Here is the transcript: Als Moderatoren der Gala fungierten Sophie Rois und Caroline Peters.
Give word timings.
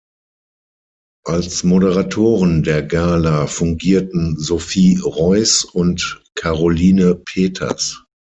Als 1.27 1.63
Moderatoren 1.63 2.63
der 2.63 2.81
Gala 2.81 3.45
fungierten 3.45 4.35
Sophie 4.39 4.97
Rois 4.97 5.63
und 5.63 6.23
Caroline 6.33 7.13
Peters. 7.23 8.03